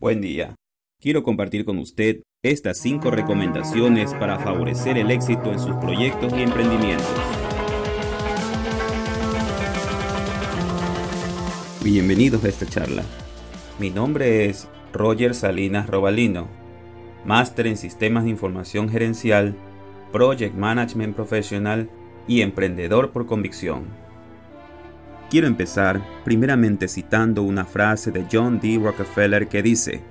[0.00, 0.54] Buen día.
[0.98, 6.40] Quiero compartir con usted estas cinco recomendaciones para favorecer el éxito en sus proyectos y
[6.40, 7.06] emprendimientos.
[11.84, 13.04] Bienvenidos a esta charla.
[13.78, 16.48] Mi nombre es Roger Salinas Robalino,
[17.26, 19.54] máster en Sistemas de Información Gerencial,
[20.12, 21.90] Project Management Professional
[22.26, 23.84] y emprendedor por convicción.
[25.30, 28.80] Quiero empezar primeramente citando una frase de John D.
[28.82, 30.02] Rockefeller que dice,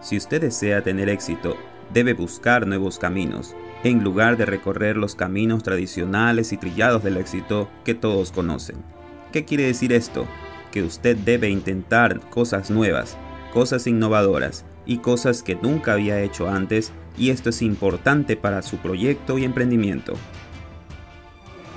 [0.00, 1.58] si usted desea tener éxito,
[1.92, 3.54] debe buscar nuevos caminos,
[3.84, 8.76] en lugar de recorrer los caminos tradicionales y trillados del éxito que todos conocen.
[9.30, 10.26] ¿Qué quiere decir esto?
[10.70, 13.18] Que usted debe intentar cosas nuevas,
[13.52, 18.78] cosas innovadoras y cosas que nunca había hecho antes y esto es importante para su
[18.78, 20.14] proyecto y emprendimiento.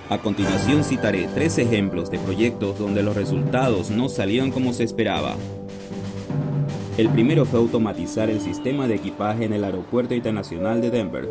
[0.08, 5.36] A continuación citaré tres ejemplos de proyectos donde los resultados no salieron como se esperaba.
[6.96, 11.28] El primero fue automatizar el sistema de equipaje en el Aeropuerto Internacional de Denver.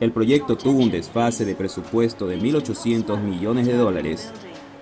[0.00, 4.30] El proyecto tuvo un desfase de presupuesto de 1.800 millones de dólares.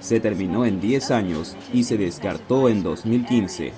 [0.00, 3.72] Se terminó en 10 años y se descartó en 2015.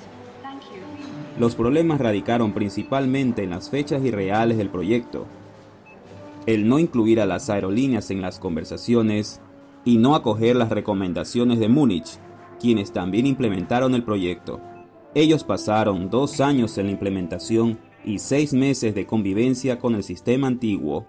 [1.39, 5.27] Los problemas radicaron principalmente en las fechas irreales del proyecto,
[6.47, 9.41] el no incluir a las aerolíneas en las conversaciones
[9.85, 12.19] y no acoger las recomendaciones de Múnich,
[12.61, 14.61] quienes también implementaron el proyecto.
[15.15, 20.47] Ellos pasaron dos años en la implementación y seis meses de convivencia con el sistema
[20.47, 21.07] antiguo.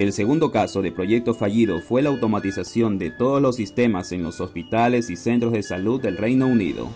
[0.00, 4.40] El segundo caso de proyecto fallido fue la automatización de todos los sistemas en los
[4.40, 6.88] hospitales y centros de salud del Reino Unido.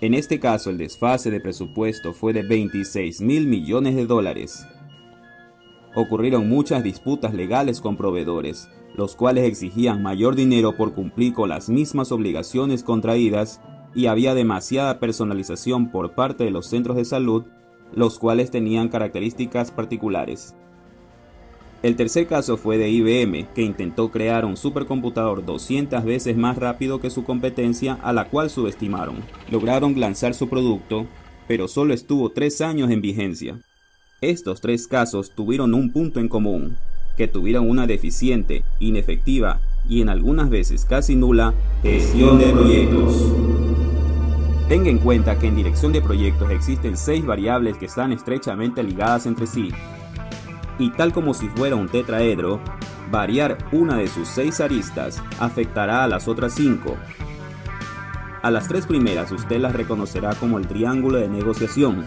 [0.00, 4.64] En este caso el desfase de presupuesto fue de 26 mil millones de dólares
[5.94, 11.68] ocurrieron muchas disputas legales con proveedores, los cuales exigían mayor dinero por cumplir con las
[11.68, 13.60] mismas obligaciones contraídas
[13.94, 17.44] y había demasiada personalización por parte de los centros de salud,
[17.94, 20.54] los cuales tenían características particulares.
[21.82, 26.98] El tercer caso fue de IBM, que intentó crear un supercomputador 200 veces más rápido
[26.98, 29.16] que su competencia a la cual subestimaron.
[29.50, 31.06] Lograron lanzar su producto,
[31.46, 33.60] pero solo estuvo tres años en vigencia.
[34.24, 36.78] Estos tres casos tuvieron un punto en común,
[37.18, 41.52] que tuvieron una deficiente, inefectiva y en algunas veces casi nula
[41.82, 43.34] gestión de proyectos.
[44.66, 49.26] Tenga en cuenta que en dirección de proyectos existen seis variables que están estrechamente ligadas
[49.26, 49.68] entre sí.
[50.78, 52.60] Y tal como si fuera un tetraedro,
[53.10, 56.96] variar una de sus seis aristas afectará a las otras cinco.
[58.40, 62.06] A las tres primeras usted las reconocerá como el triángulo de negociación,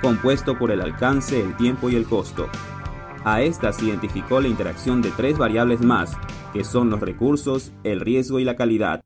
[0.00, 2.48] compuesto por el alcance, el tiempo y el costo.
[3.24, 6.16] A estas se identificó la interacción de tres variables más,
[6.52, 9.00] que son los recursos, el riesgo y la calidad.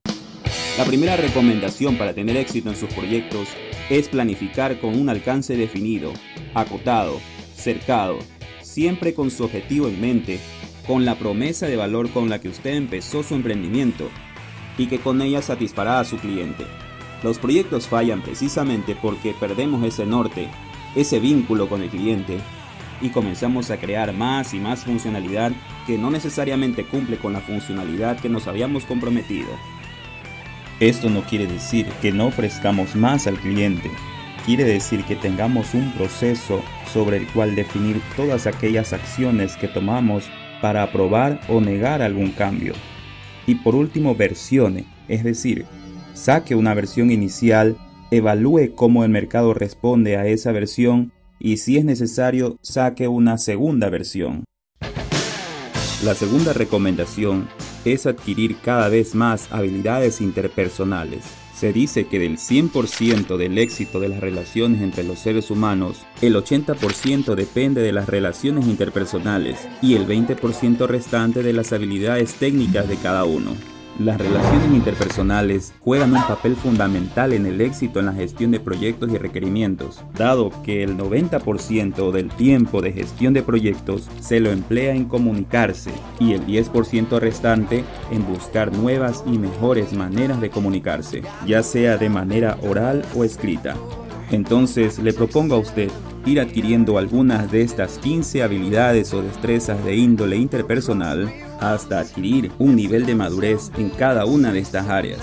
[0.77, 3.49] La primera recomendación para tener éxito en sus proyectos
[3.89, 6.13] es planificar con un alcance definido,
[6.55, 7.19] acotado,
[7.55, 8.19] cercado,
[8.63, 10.41] siempre con su objetivo en mente,
[10.87, 14.09] con la promesa de valor con la que usted empezó su emprendimiento
[14.79, 16.67] y que con ella satisfará a su cliente.
[17.23, 20.49] Los proyectos fallan precisamente porque perdemos ese norte
[20.95, 22.39] ese vínculo con el cliente
[23.01, 25.53] y comenzamos a crear más y más funcionalidad
[25.87, 29.49] que no necesariamente cumple con la funcionalidad que nos habíamos comprometido.
[30.81, 33.91] Esto no quiere decir que no ofrezcamos más al cliente,
[34.47, 36.63] quiere decir que tengamos un proceso
[36.93, 40.31] sobre el cual definir todas aquellas acciones que tomamos
[40.61, 42.75] para aprobar o negar algún cambio.
[43.47, 45.67] Y por último, versione, es decir,
[46.15, 47.77] saque una versión inicial
[48.11, 53.89] evalúe cómo el mercado responde a esa versión y si es necesario saque una segunda
[53.91, 54.45] versión.
[56.05, 57.49] La segunda recomendación
[57.85, 61.25] es adquirir cada vez más habilidades interpersonales.
[61.55, 66.35] Se dice que del 100% del éxito de las relaciones entre los seres humanos, el
[66.35, 72.97] 80% depende de las relaciones interpersonales y el 20% restante de las habilidades técnicas de
[72.97, 73.55] cada uno.
[73.99, 79.11] Las relaciones interpersonales juegan un papel fundamental en el éxito en la gestión de proyectos
[79.13, 84.95] y requerimientos, dado que el 90% del tiempo de gestión de proyectos se lo emplea
[84.95, 91.63] en comunicarse y el 10% restante en buscar nuevas y mejores maneras de comunicarse, ya
[91.63, 93.77] sea de manera oral o escrita.
[94.31, 95.91] Entonces le propongo a usted
[96.25, 102.77] ir adquiriendo algunas de estas 15 habilidades o destrezas de índole interpersonal hasta adquirir un
[102.77, 105.21] nivel de madurez en cada una de estas áreas,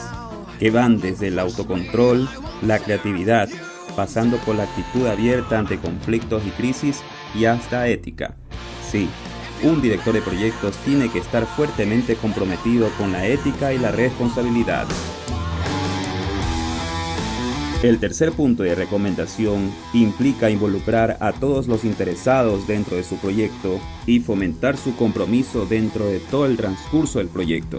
[0.59, 2.29] que van desde el autocontrol,
[2.61, 3.49] la creatividad,
[3.95, 7.01] pasando por la actitud abierta ante conflictos y crisis
[7.33, 8.35] y hasta ética.
[8.89, 9.09] Sí,
[9.63, 14.87] un director de proyectos tiene que estar fuertemente comprometido con la ética y la responsabilidad.
[17.83, 23.79] El tercer punto de recomendación implica involucrar a todos los interesados dentro de su proyecto
[24.07, 27.77] y fomentar su compromiso dentro de todo el transcurso del proyecto.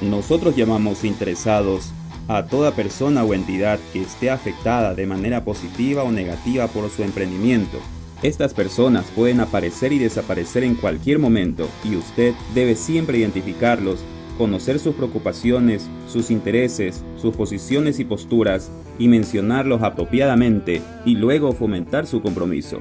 [0.00, 1.92] Nosotros llamamos interesados
[2.26, 7.02] a toda persona o entidad que esté afectada de manera positiva o negativa por su
[7.02, 7.78] emprendimiento.
[8.22, 13.98] Estas personas pueden aparecer y desaparecer en cualquier momento y usted debe siempre identificarlos,
[14.36, 22.06] conocer sus preocupaciones, sus intereses, sus posiciones y posturas y mencionarlos apropiadamente y luego fomentar
[22.06, 22.78] su compromiso.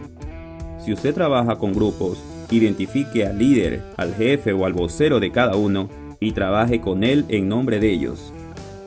[0.83, 5.55] Si usted trabaja con grupos, identifique al líder, al jefe o al vocero de cada
[5.55, 5.89] uno
[6.19, 8.33] y trabaje con él en nombre de ellos.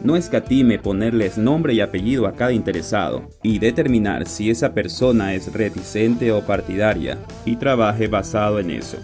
[0.03, 5.53] No escatime ponerles nombre y apellido a cada interesado y determinar si esa persona es
[5.53, 8.99] reticente o partidaria y trabaje basado en eso.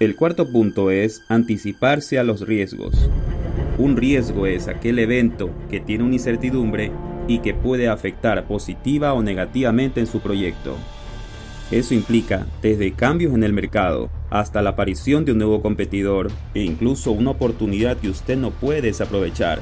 [0.00, 3.08] El cuarto punto es anticiparse a los riesgos.
[3.78, 6.90] Un riesgo es aquel evento que tiene una incertidumbre
[7.28, 10.76] y que puede afectar positiva o negativamente en su proyecto.
[11.70, 16.62] Eso implica desde cambios en el mercado hasta la aparición de un nuevo competidor e
[16.62, 19.60] incluso una oportunidad que usted no puede desaprovechar.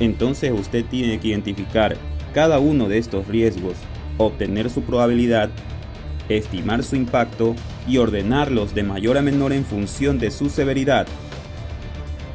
[0.00, 1.96] Entonces usted tiene que identificar
[2.34, 3.76] cada uno de estos riesgos,
[4.18, 5.48] obtener su probabilidad,
[6.28, 7.54] estimar su impacto
[7.88, 11.06] y ordenarlos de mayor a menor en función de su severidad.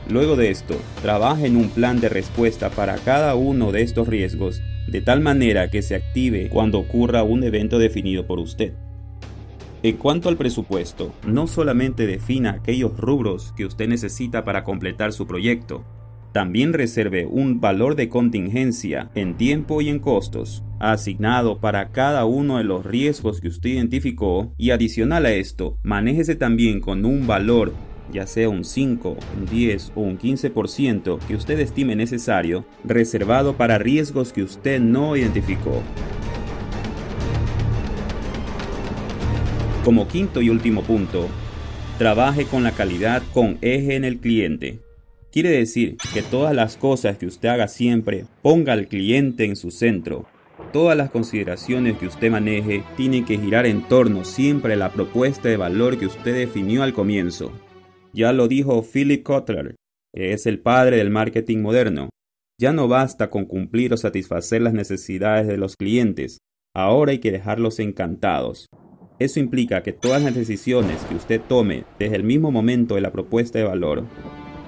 [0.09, 4.61] Luego de esto, trabaje en un plan de respuesta para cada uno de estos riesgos
[4.88, 8.73] de tal manera que se active cuando ocurra un evento definido por usted.
[9.83, 15.27] En cuanto al presupuesto, no solamente defina aquellos rubros que usted necesita para completar su
[15.27, 15.83] proyecto,
[16.38, 22.60] también reserve un valor de contingencia en tiempo y en costos asignado para cada uno
[22.60, 27.74] de los riesgos que usted identificó y adicional a esto, manéjese también con un valor
[28.13, 33.80] ya sea un 5, un 10 o un 15% que usted estime necesario, reservado para
[33.80, 35.81] riesgos que usted no identificó.
[39.84, 41.30] Como quinto y último punto,
[41.98, 44.87] trabaje con la calidad con eje en el cliente.
[45.38, 49.69] Quiere decir que todas las cosas que usted haga siempre ponga al cliente en su
[49.69, 50.25] centro.
[50.74, 55.48] Todas las consideraciones que usted maneje tienen que girar en torno siempre a la propuesta
[55.48, 57.51] de valor que usted definió al comienzo.
[58.13, 59.75] Ya lo dijo Philip Kotler,
[60.12, 62.10] que es el padre del marketing moderno.
[62.60, 66.39] Ya no basta con cumplir o satisfacer las necesidades de los clientes,
[66.75, 68.66] ahora hay que dejarlos encantados.
[69.19, 73.12] Eso implica que todas las decisiones que usted tome desde el mismo momento de la
[73.12, 74.04] propuesta de valor,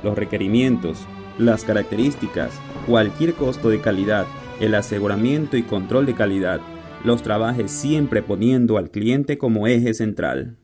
[0.04, 1.08] los requerimientos,
[1.38, 2.52] las características,
[2.86, 4.26] cualquier costo de calidad,
[4.60, 6.62] el aseguramiento y control de calidad,
[7.04, 10.58] los trabaje siempre poniendo al cliente como eje central.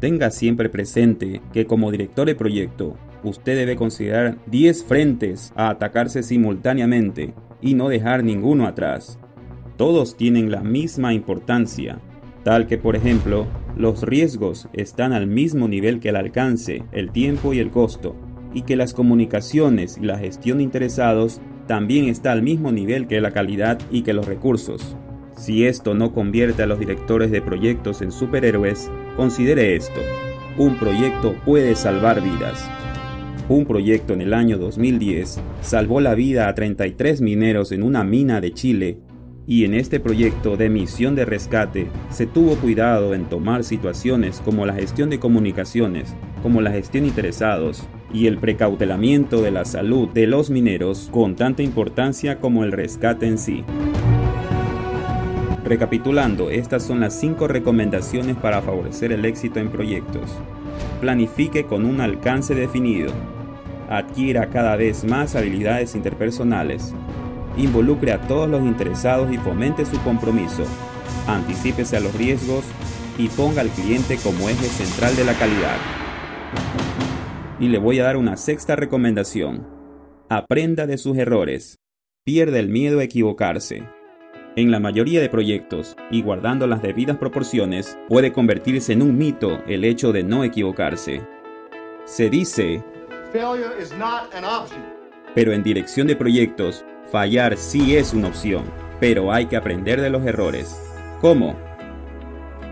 [0.00, 6.22] Tenga siempre presente que como director de proyecto, usted debe considerar 10 frentes a atacarse
[6.22, 9.18] simultáneamente y no dejar ninguno atrás.
[9.78, 11.98] Todos tienen la misma importancia,
[12.44, 13.46] tal que por ejemplo,
[13.76, 18.16] los riesgos están al mismo nivel que el alcance, el tiempo y el costo,
[18.54, 23.20] y que las comunicaciones y la gestión de interesados también está al mismo nivel que
[23.20, 24.96] la calidad y que los recursos.
[25.36, 30.00] Si esto no convierte a los directores de proyectos en superhéroes, considere esto.
[30.56, 32.66] Un proyecto puede salvar vidas.
[33.50, 38.40] Un proyecto en el año 2010 salvó la vida a 33 mineros en una mina
[38.40, 38.98] de Chile
[39.46, 44.66] y en este proyecto de misión de rescate se tuvo cuidado en tomar situaciones como
[44.66, 50.08] la gestión de comunicaciones, como la gestión de interesados y el precautelamiento de la salud
[50.08, 53.64] de los mineros con tanta importancia como el rescate en sí.
[55.64, 60.30] Recapitulando, estas son las 5 recomendaciones para favorecer el éxito en proyectos.
[61.00, 63.12] Planifique con un alcance definido.
[63.88, 66.94] Adquiera cada vez más habilidades interpersonales.
[67.56, 70.64] Involucre a todos los interesados y fomente su compromiso.
[71.26, 72.64] Anticípese a los riesgos
[73.18, 75.76] y ponga al cliente como eje central de la calidad.
[77.58, 79.66] Y le voy a dar una sexta recomendación.
[80.28, 81.78] Aprenda de sus errores.
[82.24, 83.84] Pierda el miedo a equivocarse.
[84.56, 89.62] En la mayoría de proyectos, y guardando las debidas proporciones, puede convertirse en un mito
[89.66, 91.22] el hecho de no equivocarse.
[92.04, 92.82] Se dice,
[95.34, 98.64] pero en dirección de proyectos, fallar sí es una opción,
[99.00, 100.78] pero hay que aprender de los errores.
[101.20, 101.56] ¿Cómo?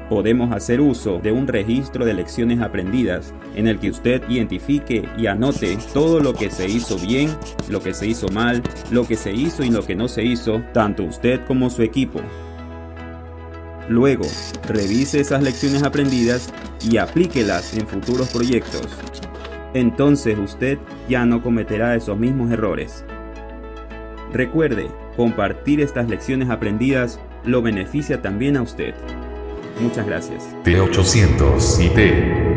[0.09, 5.27] podemos hacer uso de un registro de lecciones aprendidas en el que usted identifique y
[5.27, 7.35] anote todo lo que se hizo bien,
[7.69, 10.63] lo que se hizo mal, lo que se hizo y lo que no se hizo,
[10.73, 12.21] tanto usted como su equipo.
[13.89, 14.25] Luego,
[14.67, 16.53] revise esas lecciones aprendidas
[16.89, 18.89] y aplíquelas en futuros proyectos.
[19.75, 23.05] Entonces usted ya no cometerá esos mismos errores.
[24.35, 28.93] Recuerde, compartir estas lecciones aprendidas lo beneficia también a usted.
[29.81, 30.57] Muchas gracias.
[30.65, 32.54] T800 y T.